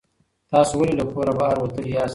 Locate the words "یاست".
1.95-2.09